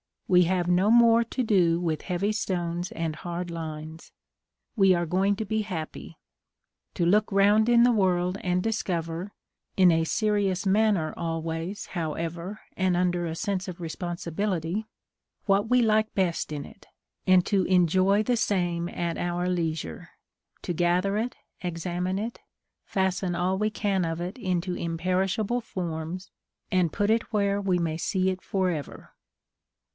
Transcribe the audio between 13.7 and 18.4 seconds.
responsibility) what we like best in it, and to enjoy the